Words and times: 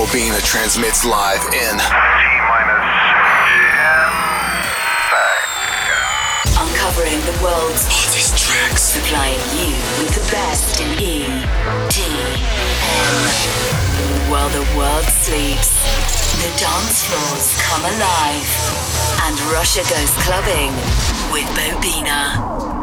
Bobina 0.00 0.40
transmits 0.42 1.04
live 1.04 1.44
in 1.52 1.76
Uncovering 6.56 7.20
the 7.28 7.36
world's 7.44 7.84
hottest 7.84 8.32
tracks, 8.38 8.80
supplying 8.80 9.36
you 9.60 9.76
with 10.00 10.08
the 10.16 10.24
best 10.32 10.80
in 10.80 10.88
EDM. 10.96 11.44
While 14.30 14.48
the 14.48 14.64
world 14.74 15.04
sleeps, 15.04 15.76
the 16.40 16.48
dance 16.56 17.04
floors 17.04 17.60
come 17.60 17.84
alive, 17.84 18.48
and 19.28 19.36
Russia 19.52 19.84
goes 19.84 20.12
clubbing 20.24 20.72
with 21.30 21.44
Bobina. 21.52 22.79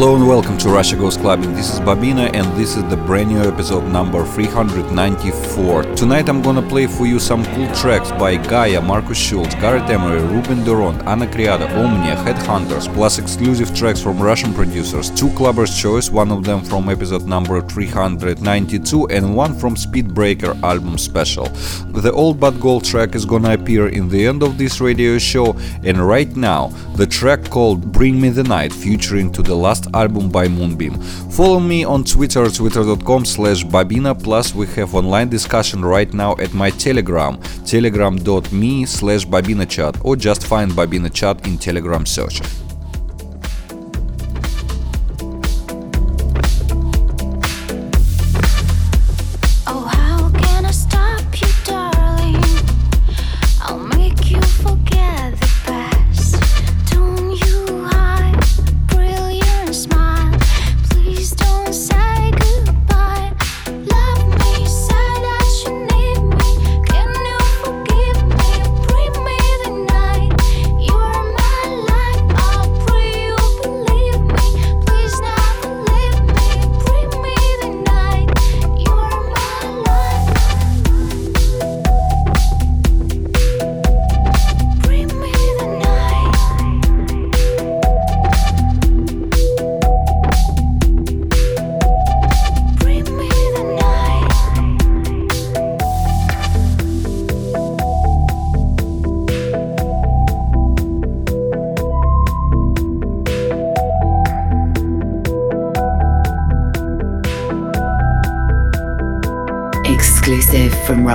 Hello 0.00 0.14
and 0.14 0.28
welcome 0.28 0.56
to 0.58 0.70
Russia 0.70 0.96
Goes 0.96 1.16
Clubbing. 1.16 1.54
This 1.54 1.72
is 1.72 1.78
Bobina 1.78 2.34
and 2.34 2.44
this 2.58 2.76
is 2.76 2.82
the 2.90 2.96
brand 2.96 3.28
new 3.28 3.40
episode 3.40 3.84
number 3.92 4.24
394. 4.26 5.82
Tonight 5.94 6.28
I'm 6.28 6.42
gonna 6.42 6.66
play 6.68 6.88
for 6.88 7.06
you 7.06 7.20
some 7.20 7.44
cool 7.54 7.72
tracks 7.74 8.10
by 8.12 8.36
Gaia, 8.36 8.80
Markus 8.80 9.18
Schulz, 9.18 9.54
Gareth 9.56 9.88
Emery, 9.88 10.20
Ruben 10.20 10.64
Durant, 10.64 11.00
Ana 11.06 11.28
Criado, 11.28 11.66
Omnia, 11.66 12.16
Headhunters, 12.16 12.92
plus 12.92 13.20
exclusive 13.20 13.72
tracks 13.72 14.02
from 14.02 14.20
Russian 14.20 14.52
producers, 14.52 15.10
two 15.10 15.28
clubbers' 15.28 15.80
choice, 15.80 16.10
one 16.10 16.32
of 16.32 16.42
them 16.42 16.64
from 16.64 16.88
episode 16.88 17.24
number 17.24 17.60
392 17.60 19.06
and 19.10 19.36
one 19.36 19.54
from 19.54 19.76
Speedbreaker 19.76 20.60
album 20.64 20.98
special. 20.98 21.44
The 21.92 22.10
Old 22.12 22.40
But 22.40 22.58
Gold 22.58 22.84
track 22.84 23.14
is 23.14 23.24
gonna 23.24 23.52
appear 23.52 23.88
in 23.88 24.08
the 24.08 24.26
end 24.26 24.42
of 24.42 24.58
this 24.58 24.80
radio 24.80 25.18
show 25.18 25.56
and 25.84 25.98
right 25.98 26.34
now 26.34 26.68
the 26.96 27.06
track 27.06 27.48
called 27.48 27.92
Bring 27.92 28.20
Me 28.20 28.30
the 28.30 28.42
Night 28.42 28.72
featuring 28.72 29.30
to 29.32 29.42
the 29.42 29.54
last 29.54 29.86
album 29.94 30.30
by 30.30 30.47
Moonbeam. 30.48 31.00
Follow 31.30 31.60
me 31.60 31.84
on 31.84 32.04
Twitter, 32.04 32.48
twitter.com 32.48 33.24
slash 33.24 33.64
bobina, 33.64 34.20
plus 34.20 34.54
we 34.54 34.66
have 34.68 34.94
online 34.94 35.28
discussion 35.28 35.84
right 35.84 36.12
now 36.12 36.36
at 36.38 36.52
my 36.54 36.70
Telegram, 36.70 37.40
telegram.me 37.64 38.86
slash 38.86 39.26
bobina 39.26 39.68
chat, 39.68 39.96
or 40.04 40.16
just 40.16 40.46
find 40.46 40.72
bobina 40.72 41.12
chat 41.12 41.46
in 41.46 41.58
Telegram 41.58 42.04
search. 42.06 42.40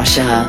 Russia. 0.04 0.43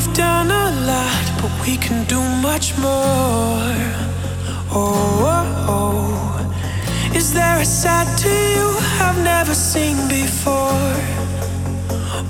We've 0.00 0.14
done 0.14 0.50
a 0.50 0.70
lot, 0.86 1.24
but 1.42 1.52
we 1.60 1.76
can 1.76 2.06
do 2.06 2.22
much 2.40 2.74
more. 2.78 3.76
Oh, 4.72 4.88
oh, 5.28 5.66
oh. 5.68 7.14
is 7.14 7.34
there 7.34 7.58
a 7.58 7.66
side 7.66 8.08
to 8.20 8.30
you 8.30 8.66
I've 9.04 9.22
never 9.22 9.52
seen 9.52 10.08
before? 10.08 10.88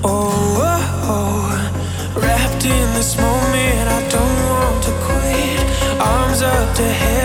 Oh, 0.03 0.35
oh, 0.73 0.83
oh. 1.15 2.21
wrapped 2.21 2.65
in 2.65 2.87
this 2.95 3.17
moment, 3.17 3.87
I 3.99 4.01
don't 4.17 4.39
want 4.51 4.83
to 4.87 4.93
quit. 5.07 6.01
Arms 6.01 6.43
up 6.43 6.75
to 6.75 6.83
heaven. 6.83 7.20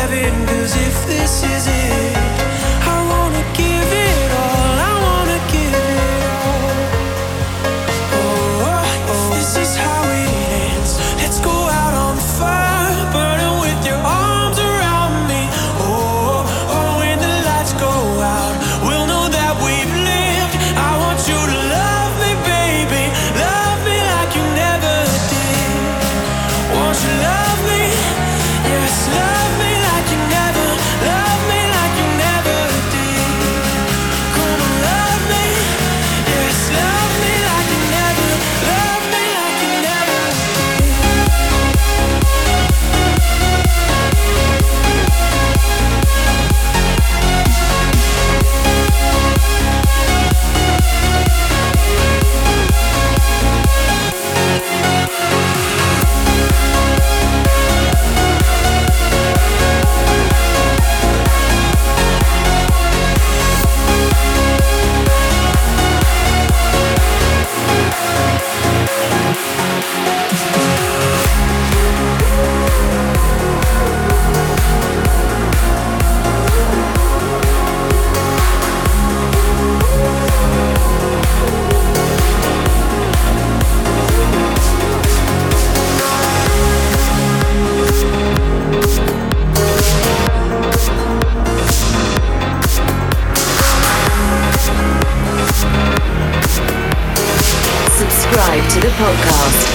podcast. 98.97 99.67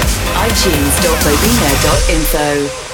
iTunes.bobina.info. 0.48 2.89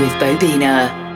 with 0.00 0.12
Bobina. 0.12 1.09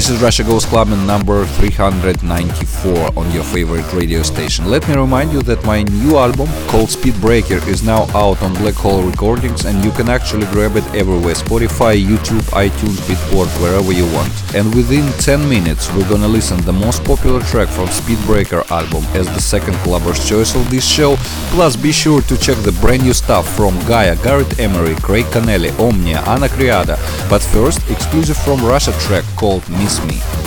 This 0.00 0.08
is 0.08 0.22
Russia 0.22 0.44
Goes 0.44 0.64
and 0.72 1.06
number 1.06 1.44
394 1.44 3.18
on 3.18 3.30
your 3.32 3.44
favorite 3.44 3.92
radio 3.92 4.22
station. 4.22 4.64
Let 4.64 4.88
me 4.88 4.94
remind 4.96 5.30
you 5.30 5.42
that 5.42 5.62
my 5.66 5.82
new 5.82 6.16
album 6.16 6.48
called 6.68 6.88
Speedbreaker 6.88 7.60
is 7.68 7.82
now 7.82 8.08
out 8.14 8.40
on 8.40 8.54
Black 8.54 8.76
Hole 8.76 9.02
Recordings 9.02 9.66
and 9.66 9.84
you 9.84 9.90
can 9.90 10.08
actually 10.08 10.46
grab 10.46 10.76
it 10.76 10.86
everywhere 10.94 11.34
Spotify, 11.34 12.02
YouTube, 12.02 12.40
iTunes, 12.56 12.96
Beatport, 13.04 13.48
wherever 13.60 13.92
you 13.92 14.06
want. 14.14 14.32
And 14.54 14.74
within 14.74 15.04
10 15.20 15.46
minutes 15.46 15.92
we're 15.92 16.08
gonna 16.08 16.28
listen 16.28 16.58
the 16.62 16.72
most 16.72 17.04
popular 17.04 17.42
track 17.42 17.68
from 17.68 17.88
Speedbreaker 17.88 18.70
album 18.70 19.04
as 19.14 19.26
the 19.26 19.40
second 19.42 19.74
clubber's 19.84 20.26
choice 20.26 20.54
of 20.54 20.70
this 20.70 20.88
show. 20.88 21.16
Plus 21.52 21.76
be 21.76 21.92
sure 21.92 22.22
to 22.22 22.38
check 22.38 22.56
the 22.62 22.72
brand 22.80 23.02
new 23.02 23.12
stuff 23.12 23.46
from 23.54 23.78
Gaia, 23.80 24.16
Gareth 24.24 24.58
Emery, 24.58 24.94
Craig 25.02 25.26
Connelly, 25.26 25.68
Omnia, 25.78 26.20
Ana 26.20 26.48
Criado. 26.48 26.96
But 27.30 27.42
first, 27.42 27.88
exclusive 27.88 28.36
from 28.36 28.58
Russia 28.64 28.90
track 28.98 29.24
called 29.36 29.62
Miss 29.70 30.04
Me. 30.04 30.39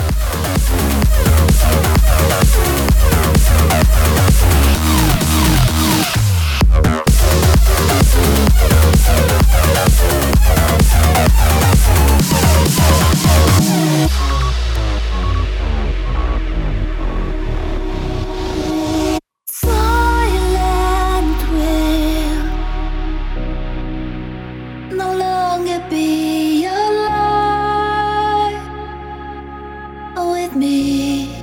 see 31.03 31.42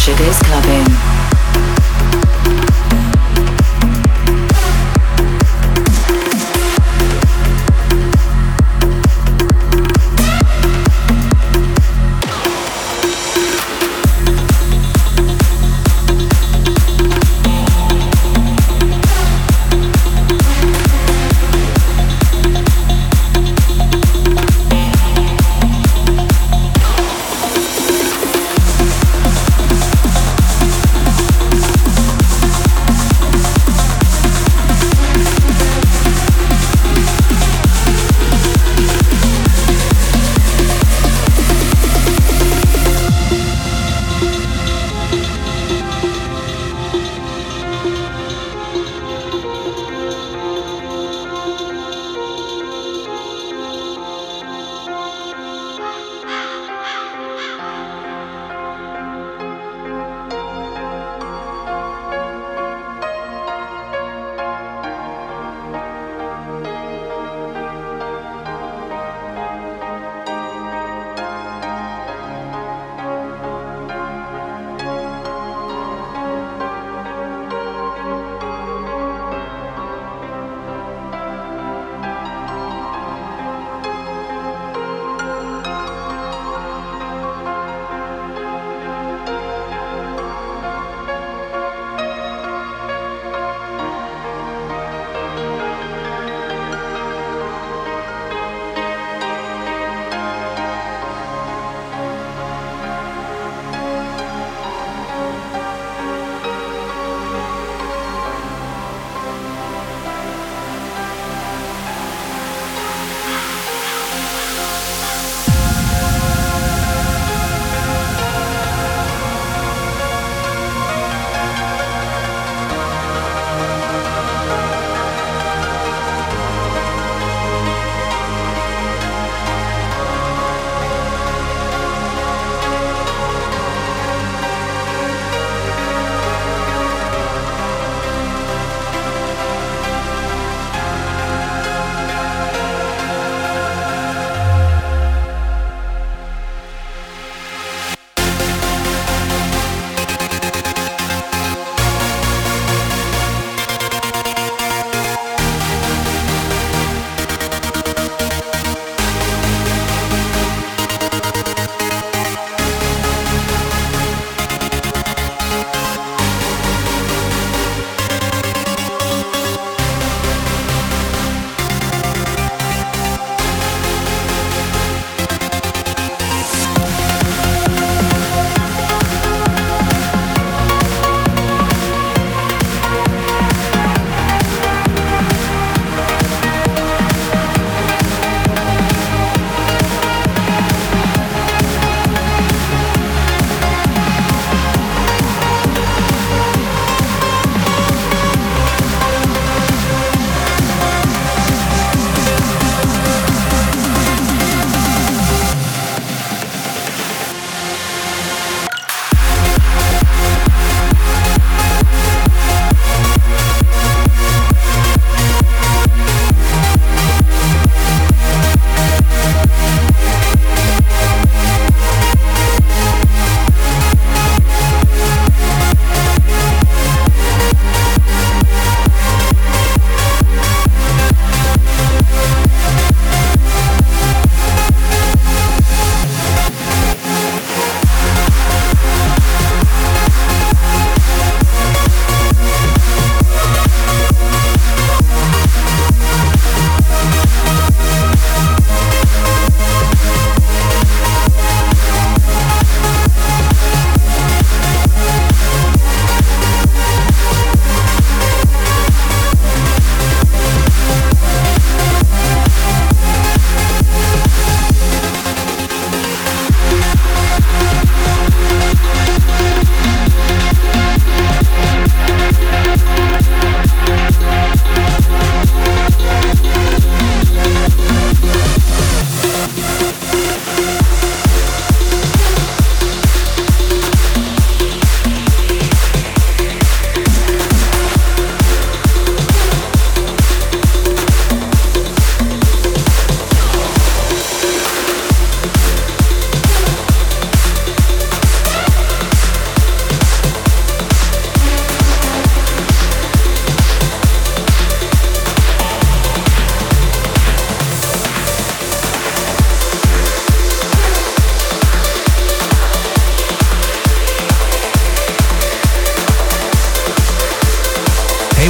Shit 0.00 0.18
is 0.20 0.38
clubbing. 0.38 0.99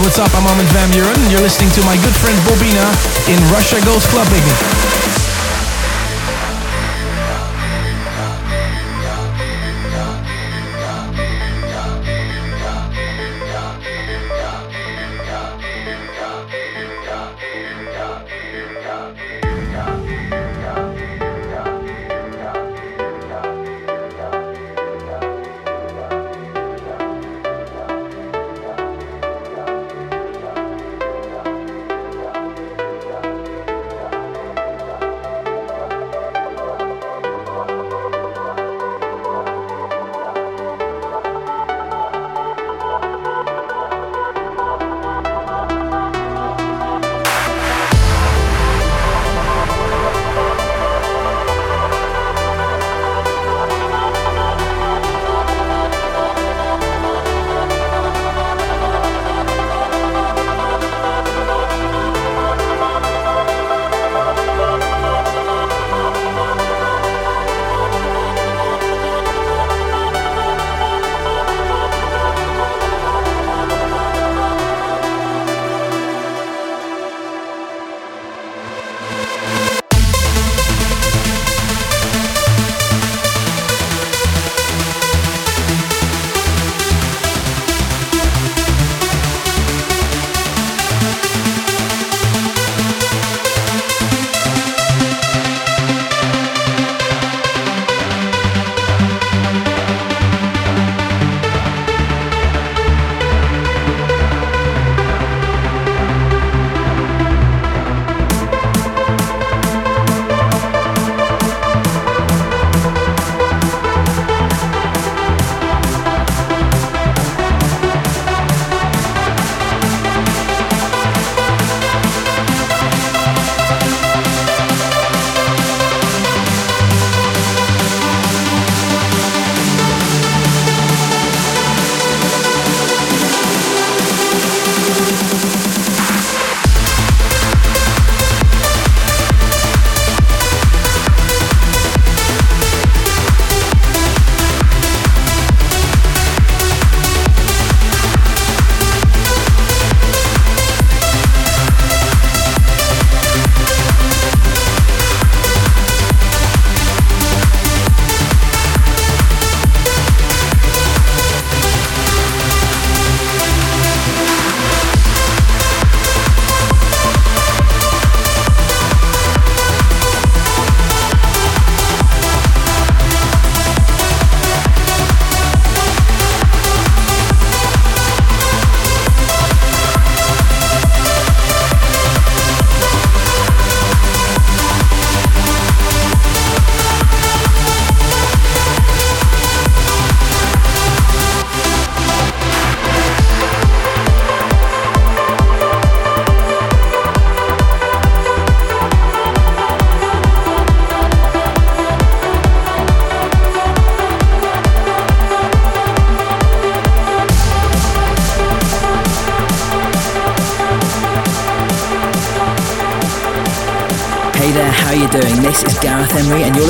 What's 0.01 0.18
up? 0.18 0.34
I'm 0.34 0.46
Armin 0.46 0.64
van 0.68 0.90
Buuren. 0.90 1.30
You're 1.30 1.42
listening 1.42 1.68
to 1.72 1.84
my 1.84 1.94
good 1.96 2.16
friend 2.16 2.38
Bobina 2.48 2.88
in 3.28 3.38
Russia 3.53 3.76
Goes 3.84 4.07
Clubbing. 4.07 4.89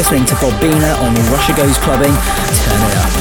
Listening 0.01 0.25
to 0.25 0.35
Bob 0.35 0.53
Bobina 0.55 0.99
on 1.03 1.15
Russia 1.31 1.55
Goes 1.55 1.79
Clubbing. 1.79 2.13
Turn 2.13 2.83
it 2.89 2.97
up. 2.97 3.20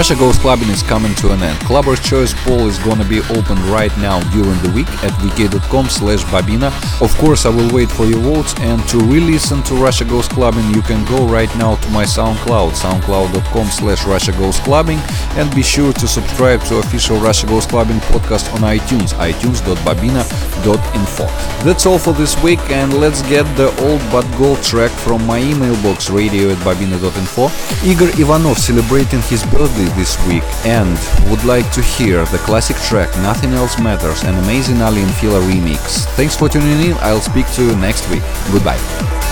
Russia 0.00 0.16
Goes 0.16 0.38
Clubbing 0.38 0.70
is 0.70 0.82
coming 0.82 1.14
to 1.16 1.30
an 1.32 1.42
end. 1.42 1.58
Clubber's 1.60 2.00
Choice 2.00 2.32
poll 2.44 2.66
is 2.66 2.78
gonna 2.78 3.04
be 3.04 3.20
open 3.36 3.58
right 3.70 3.94
now 3.98 4.18
during 4.32 4.58
the 4.62 4.72
week 4.74 4.88
at 5.04 5.12
vk.com 5.20 5.90
slash 5.90 6.24
bobina. 6.32 6.72
Of 7.02 7.14
course, 7.18 7.44
I 7.44 7.50
will 7.50 7.70
wait 7.70 7.90
for 7.90 8.06
your 8.06 8.20
votes 8.20 8.54
and 8.60 8.80
to 8.88 8.96
re-listen 8.98 9.62
to 9.64 9.74
Russia 9.74 10.06
Goes 10.06 10.26
Clubbing, 10.26 10.70
you 10.70 10.80
can 10.80 11.04
go 11.04 11.26
right 11.26 11.54
now 11.58 11.76
to 11.76 11.90
my 11.90 12.04
SoundCloud, 12.04 12.70
soundcloud.com 12.80 13.66
slash 13.66 14.06
Russia 14.06 14.32
Goes 14.32 14.58
Clubbing 14.60 15.00
and 15.36 15.54
be 15.54 15.62
sure 15.62 15.92
to 15.92 16.08
subscribe 16.08 16.62
to 16.62 16.78
official 16.78 17.18
Russia 17.18 17.46
Goes 17.46 17.66
Clubbing 17.66 18.00
podcast 18.08 18.50
on 18.54 18.60
iTunes, 18.60 19.12
itunes.bobina.info. 20.60 21.24
That's 21.64 21.86
all 21.86 21.98
for 21.98 22.12
this 22.12 22.40
week 22.42 22.60
and 22.70 22.92
let's 22.94 23.22
get 23.22 23.44
the 23.56 23.68
old 23.82 24.00
but 24.10 24.24
gold 24.38 24.62
track 24.62 24.90
from 24.90 25.26
my 25.26 25.38
email 25.38 25.74
box 25.82 26.10
radio 26.10 26.50
at 26.50 26.58
babina.info. 26.58 27.48
Igor 27.88 28.08
Ivanov 28.20 28.58
celebrating 28.58 29.20
his 29.22 29.42
birthday 29.46 29.88
this 29.98 30.16
week 30.26 30.44
and 30.64 30.98
would 31.30 31.44
like 31.44 31.70
to 31.72 31.82
hear 31.82 32.24
the 32.26 32.38
classic 32.38 32.76
track 32.76 33.08
Nothing 33.18 33.52
Else 33.52 33.78
Matters, 33.78 34.22
an 34.24 34.34
amazing 34.36 34.80
Aly 34.80 35.02
and 35.02 35.14
Fila 35.14 35.40
remix. 35.40 36.04
Thanks 36.16 36.36
for 36.36 36.48
tuning 36.48 36.90
in. 36.90 36.96
I'll 37.00 37.20
speak 37.20 37.50
to 37.54 37.64
you 37.64 37.76
next 37.76 38.08
week. 38.10 38.22
Goodbye. 38.52 39.29